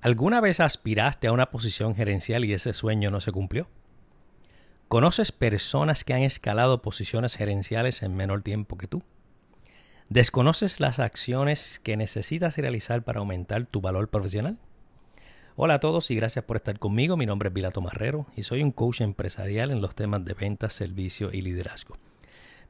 [0.00, 3.68] ¿Alguna vez aspiraste a una posición gerencial y ese sueño no se cumplió?
[4.86, 9.02] ¿Conoces personas que han escalado posiciones gerenciales en menor tiempo que tú?
[10.08, 14.60] ¿Desconoces las acciones que necesitas realizar para aumentar tu valor profesional?
[15.56, 17.16] Hola a todos y gracias por estar conmigo.
[17.16, 20.74] Mi nombre es Vilato Marrero y soy un coach empresarial en los temas de ventas,
[20.74, 21.96] servicio y liderazgo.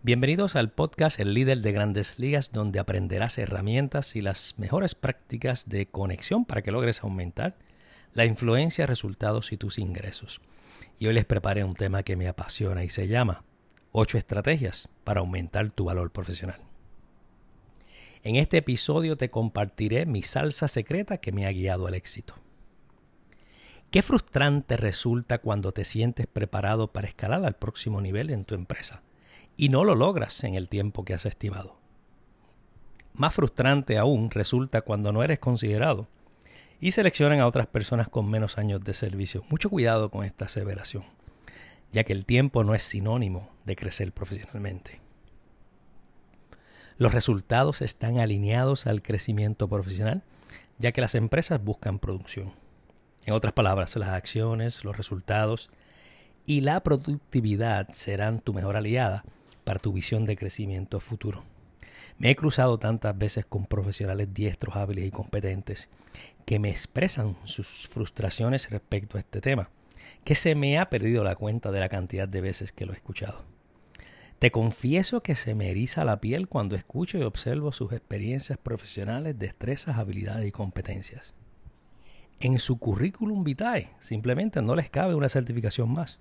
[0.01, 5.69] Bienvenidos al podcast El líder de grandes ligas donde aprenderás herramientas y las mejores prácticas
[5.69, 7.56] de conexión para que logres aumentar
[8.12, 10.41] la influencia, resultados y tus ingresos.
[11.01, 13.42] Y hoy les preparé un tema que me apasiona y se llama
[13.91, 16.61] 8 estrategias para aumentar tu valor profesional.
[18.23, 22.34] En este episodio te compartiré mi salsa secreta que me ha guiado al éxito.
[23.91, 29.03] Qué frustrante resulta cuando te sientes preparado para escalar al próximo nivel en tu empresa
[29.59, 31.77] y no lo logras en el tiempo que has estimado.
[33.12, 36.07] Más frustrante aún resulta cuando no eres considerado
[36.81, 39.45] y seleccionan a otras personas con menos años de servicio.
[39.50, 41.03] Mucho cuidado con esta aseveración,
[41.91, 45.00] ya que el tiempo no es sinónimo de crecer profesionalmente.
[46.97, 50.22] Los resultados están alineados al crecimiento profesional,
[50.78, 52.53] ya que las empresas buscan producción.
[53.27, 55.69] En otras palabras, las acciones, los resultados
[56.47, 59.25] y la productividad serán tu mejor aliada
[59.69, 61.44] para tu visión de crecimiento futuro.
[62.16, 65.91] Me he cruzado tantas veces con profesionales diestros, hábiles y competentes
[66.47, 69.69] que me expresan sus frustraciones respecto a este tema,
[70.25, 72.97] que se me ha perdido la cuenta de la cantidad de veces que lo he
[72.97, 73.44] escuchado.
[74.38, 79.38] Te confieso que se me eriza la piel cuando escucho y observo sus experiencias profesionales,
[79.38, 81.34] destrezas, habilidades y competencias.
[82.41, 86.20] En su currículum vitae simplemente no les cabe una certificación más.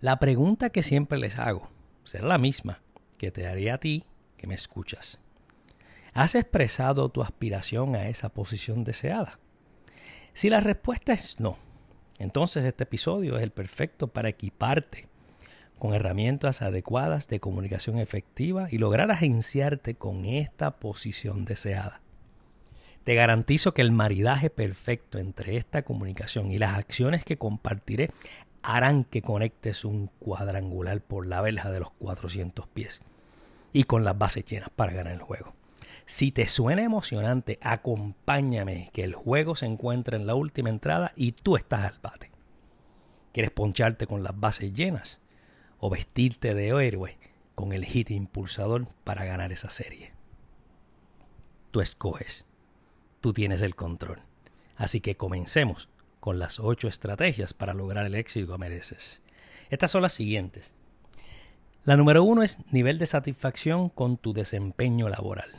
[0.00, 1.68] La pregunta que siempre les hago
[2.04, 2.80] será la misma
[3.18, 4.04] que te haría a ti
[4.36, 5.20] que me escuchas.
[6.12, 9.38] ¿Has expresado tu aspiración a esa posición deseada?
[10.32, 11.58] Si la respuesta es no,
[12.18, 15.08] entonces este episodio es el perfecto para equiparte
[15.78, 22.00] con herramientas adecuadas de comunicación efectiva y lograr agenciarte con esta posición deseada.
[23.02, 28.10] Te garantizo que el maridaje perfecto entre esta comunicación y las acciones que compartiré
[28.64, 33.02] harán que conectes un cuadrangular por la verja de los 400 pies
[33.74, 35.52] y con las bases llenas para ganar el juego.
[36.06, 41.32] Si te suena emocionante, acompáñame que el juego se encuentra en la última entrada y
[41.32, 42.30] tú estás al bate.
[43.32, 45.20] ¿Quieres poncharte con las bases llenas
[45.78, 47.18] o vestirte de héroe
[47.54, 50.12] con el hit impulsador para ganar esa serie?
[51.70, 52.46] Tú escoges.
[53.20, 54.22] Tú tienes el control.
[54.76, 55.90] Así que comencemos
[56.24, 59.20] con las ocho estrategias para lograr el éxito que mereces.
[59.68, 60.72] Estas son las siguientes.
[61.84, 65.50] La número uno es nivel de satisfacción con tu desempeño laboral.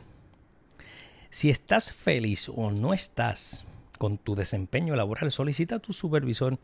[1.29, 3.63] Si estás feliz o no estás
[3.99, 6.57] con tu desempeño laboral, solicita a tu supervisor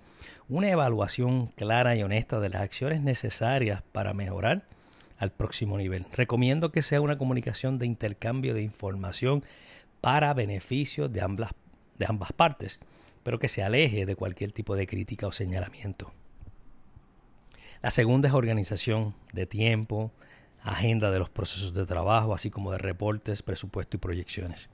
[0.50, 4.64] una evaluación clara y honesta de las acciones necesarias para mejorar
[5.20, 6.08] al próximo nivel.
[6.12, 9.46] Recomiendo que sea una comunicación de intercambio de información
[10.02, 11.52] para beneficio de ambas,
[12.00, 12.80] de ambas partes
[13.24, 16.12] pero que se aleje de cualquier tipo de crítica o señalamiento.
[17.82, 20.12] La segunda es organización de tiempo,
[20.62, 24.70] agenda de los procesos de trabajo, así como de reportes, presupuesto y proyecciones.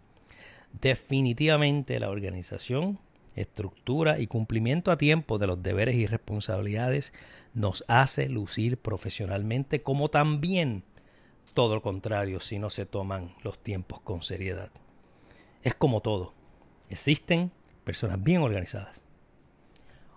[0.82, 3.00] Definitivamente la organización,
[3.36, 7.14] estructura y cumplimiento a tiempo de los deberes y responsabilidades
[7.54, 10.84] nos hace lucir profesionalmente como también
[11.54, 14.70] todo lo contrario si no se toman los tiempos con seriedad.
[15.64, 16.34] Es como todo.
[16.90, 17.52] Existen
[17.88, 19.02] personas bien organizadas,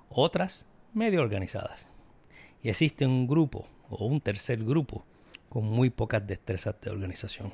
[0.09, 1.89] otras medio organizadas.
[2.65, 5.05] Y existe un grupo o un tercer grupo
[5.49, 7.53] con muy pocas destrezas de organización.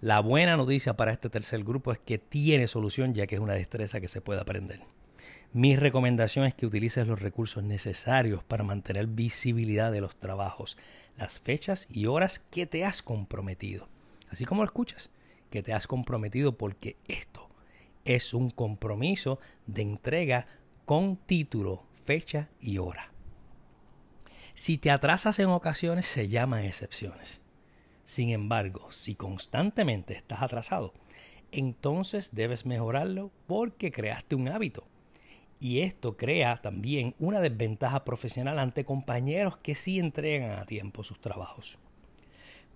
[0.00, 3.52] La buena noticia para este tercer grupo es que tiene solución ya que es una
[3.52, 4.80] destreza que se puede aprender.
[5.52, 10.78] Mi recomendación es que utilices los recursos necesarios para mantener visibilidad de los trabajos,
[11.18, 13.90] las fechas y horas que te has comprometido.
[14.30, 15.10] Así como lo escuchas,
[15.50, 17.50] que te has comprometido porque esto
[18.04, 20.46] es un compromiso de entrega
[20.84, 23.12] con título, fecha y hora.
[24.54, 27.40] Si te atrasas en ocasiones se llama excepciones.
[28.04, 30.92] Sin embargo, si constantemente estás atrasado,
[31.50, 34.86] entonces debes mejorarlo porque creaste un hábito.
[35.60, 41.20] Y esto crea también una desventaja profesional ante compañeros que sí entregan a tiempo sus
[41.20, 41.78] trabajos.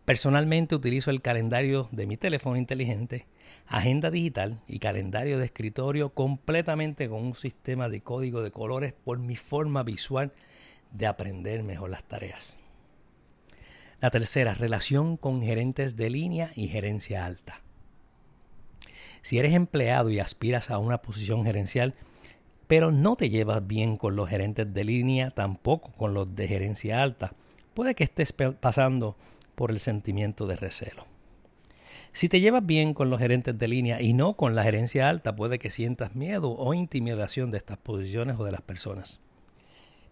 [0.04, 3.26] Personalmente utilizo el calendario de mi teléfono inteligente,
[3.68, 9.18] agenda digital y calendario de escritorio completamente con un sistema de código de colores por
[9.18, 10.32] mi forma visual
[10.92, 12.56] de aprender mejor las tareas.
[14.00, 17.60] La tercera, relación con gerentes de línea y gerencia alta.
[19.22, 21.94] Si eres empleado y aspiras a una posición gerencial,
[22.68, 27.02] pero no te llevas bien con los gerentes de línea, tampoco con los de gerencia
[27.02, 27.32] alta,
[27.74, 29.16] puede que estés pasando
[29.54, 31.17] por el sentimiento de recelo.
[32.12, 35.36] Si te llevas bien con los gerentes de línea y no con la gerencia alta,
[35.36, 39.20] puede que sientas miedo o intimidación de estas posiciones o de las personas.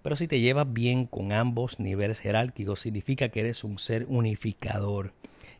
[0.02, 5.14] Pero si te llevas bien con ambos niveles jerárquicos, significa que eres un ser unificador,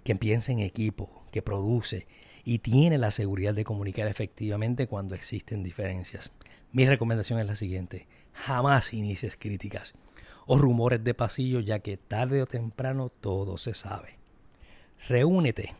[0.04, 2.06] que piensa en equipo, que produce
[2.44, 6.30] y tiene la seguridad de comunicar efectivamente cuando existen diferencias.
[6.70, 9.94] Mi recomendación es la siguiente, jamás inicies críticas
[10.46, 14.18] o rumores de pasillo, ya que tarde o temprano todo se sabe.
[15.08, 15.74] Reúnete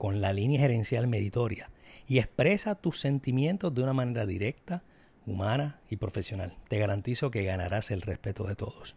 [0.00, 1.68] con la línea gerencial meritoria
[2.08, 4.82] y expresa tus sentimientos de una manera directa,
[5.26, 6.56] humana y profesional.
[6.68, 8.96] Te garantizo que ganarás el respeto de todos.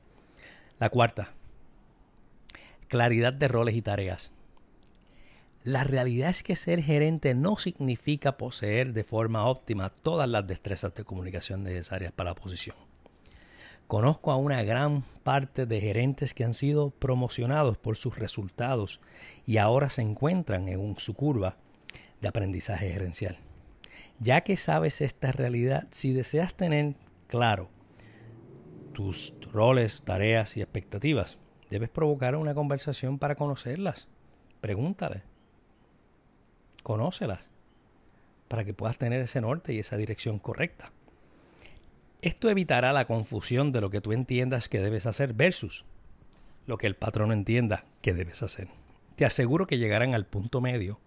[0.79, 1.33] La cuarta,
[2.88, 4.31] claridad de roles y tareas.
[5.65, 10.95] La realidad es que ser gerente no significa poseer de forma óptima todas las destrezas
[10.95, 12.77] de comunicación necesarias para la posición.
[13.94, 19.00] Conozco a una gran parte de gerentes que han sido promocionados por sus resultados
[19.45, 21.57] y ahora se encuentran en su curva
[22.19, 23.38] de aprendizaje gerencial.
[24.18, 26.95] Ya que sabes esta realidad, si deseas tener
[27.28, 27.69] claro
[28.94, 31.38] tus roles, tareas y expectativas,
[31.69, 34.07] debes provocar una conversación para conocerlas.
[34.60, 35.22] Pregúntale.
[36.81, 37.42] Conócelas
[38.48, 40.92] para que puedas tener ese norte y esa dirección correcta.
[42.23, 45.83] Esto evitará la confusión de lo que tú entiendas que debes hacer versus
[46.65, 48.69] lo que el patrón entienda que debes hacer.
[49.17, 51.01] Te aseguro que llegarán al punto medio,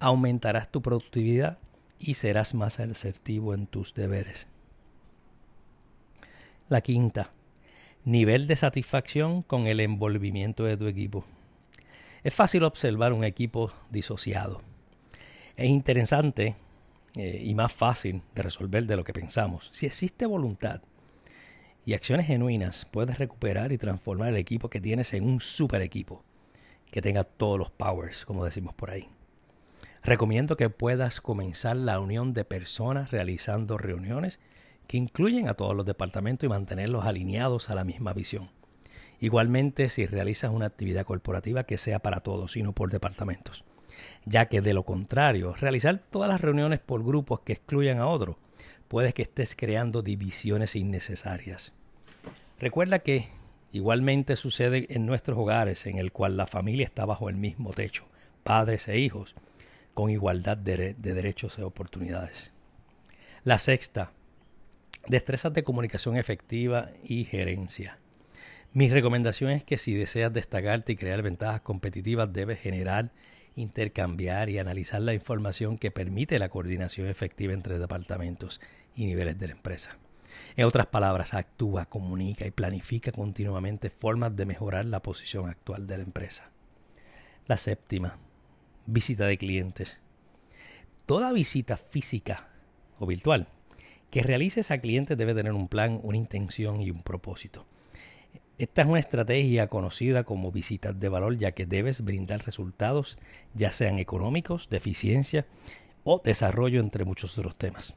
[0.00, 1.58] aumentarás tu productividad
[2.00, 4.48] y serás más asertivo en tus deberes.
[6.68, 7.30] La quinta,
[8.04, 11.24] nivel de satisfacción con el envolvimiento de tu equipo.
[12.24, 14.60] Es fácil observar un equipo disociado.
[15.54, 16.56] Es interesante
[17.16, 19.70] eh, y más fácil de resolver de lo que pensamos.
[19.72, 20.82] Si existe voluntad
[21.86, 26.22] y acciones genuinas, puedes recuperar y transformar el equipo que tienes en un super equipo
[26.90, 29.08] que tenga todos los powers, como decimos por ahí.
[30.02, 34.38] Recomiendo que puedas comenzar la unión de personas realizando reuniones
[34.86, 38.50] que incluyen a todos los departamentos y mantenerlos alineados a la misma visión.
[39.20, 43.64] Igualmente, si realizas una actividad corporativa que sea para todos y no por departamentos
[44.24, 48.36] ya que de lo contrario, realizar todas las reuniones por grupos que excluyan a otros,
[48.88, 51.72] puede que estés creando divisiones innecesarias.
[52.58, 53.28] Recuerda que
[53.72, 58.06] igualmente sucede en nuestros hogares en el cual la familia está bajo el mismo techo,
[58.42, 59.34] padres e hijos,
[59.94, 62.52] con igualdad de, de derechos y oportunidades.
[63.44, 64.12] La sexta,
[65.08, 67.98] destrezas de comunicación efectiva y gerencia.
[68.72, 73.10] Mi recomendación es que si deseas destacarte y crear ventajas competitivas, debes generar
[73.56, 78.60] intercambiar y analizar la información que permite la coordinación efectiva entre departamentos
[78.94, 79.98] y niveles de la empresa.
[80.56, 85.96] En otras palabras, actúa, comunica y planifica continuamente formas de mejorar la posición actual de
[85.96, 86.50] la empresa.
[87.46, 88.18] La séptima,
[88.86, 90.00] visita de clientes.
[91.06, 92.48] Toda visita física
[92.98, 93.48] o virtual
[94.10, 97.66] que realices a clientes debe tener un plan, una intención y un propósito.
[98.58, 103.18] Esta es una estrategia conocida como visitas de valor, ya que debes brindar resultados,
[103.52, 105.44] ya sean económicos, de eficiencia
[106.04, 107.94] o desarrollo, entre muchos otros temas.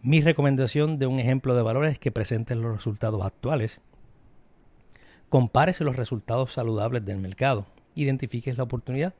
[0.00, 3.82] Mi recomendación de un ejemplo de valor es que presentes los resultados actuales,
[5.28, 9.14] compares los resultados saludables del mercado, identifiques la oportunidad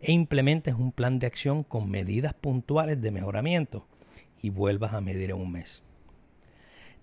[0.00, 3.86] e implementes un plan de acción con medidas puntuales de mejoramiento
[4.42, 5.82] y vuelvas a medir en un mes.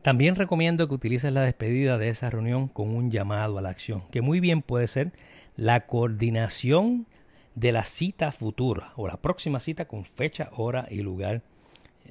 [0.04, 4.04] También recomiendo que utilices la despedida de esa reunión con un llamado a la acción,
[4.12, 5.14] que muy bien puede ser
[5.56, 7.08] la coordinación
[7.56, 11.42] de la cita futura o la próxima cita con fecha, hora y lugar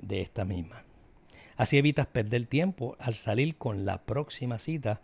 [0.00, 0.84] de esta misma.
[1.58, 5.02] Así evitas perder tiempo al salir con la próxima cita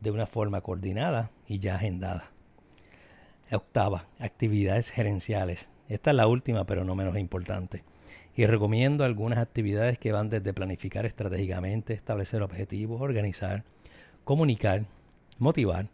[0.00, 2.30] de una forma coordinada y ya agendada.
[3.50, 5.68] octava, actividades gerenciales.
[5.88, 7.82] Esta es la última, pero no menos importante
[8.38, 13.64] y recomiendo algunas actividades que van desde planificar estratégicamente, establecer objetivos, organizar,
[14.22, 14.84] comunicar,
[15.40, 15.88] motivar,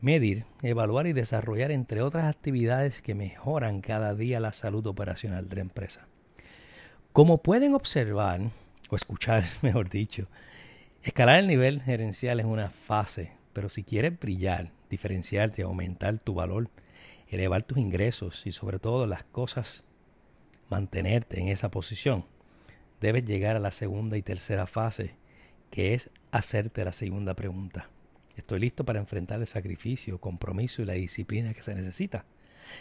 [0.00, 5.54] medir, evaluar y desarrollar, entre otras actividades que mejoran cada día la salud operacional de
[5.54, 6.08] la empresa.
[7.12, 8.40] Como pueden observar,
[8.90, 10.26] o escuchar, mejor dicho,
[11.04, 16.68] escalar el nivel gerencial es una fase, pero si quieres brillar, diferenciarte, aumentar tu valor,
[17.28, 19.84] elevar tus ingresos y sobre todo las cosas
[20.68, 22.24] mantenerte en esa posición,
[23.00, 25.16] debes llegar a la segunda y tercera fase,
[25.70, 27.90] que es hacerte la segunda pregunta.
[28.36, 32.26] ¿Estoy listo para enfrentar el sacrificio, compromiso y la disciplina que se necesita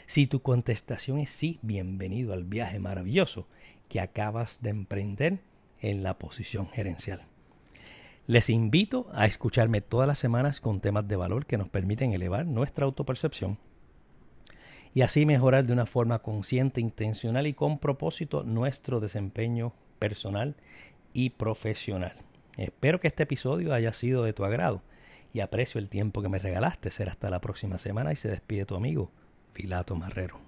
[0.05, 3.47] Si tu contestación es sí, bienvenido al viaje maravilloso
[3.87, 5.39] que acabas de emprender
[5.79, 7.21] en la posición gerencial.
[8.27, 12.45] Les invito a escucharme todas las semanas con temas de valor que nos permiten elevar
[12.45, 13.59] nuestra autopercepción
[14.95, 20.55] y así mejorar de una forma consciente, intencional y con propósito nuestro desempeño personal
[21.13, 22.13] y profesional.
[22.57, 24.81] Espero que este episodio haya sido de tu agrado
[25.33, 26.91] y aprecio el tiempo que me regalaste.
[26.91, 29.11] Será hasta la próxima semana y se despide tu amigo
[29.53, 30.44] Filato Marrero.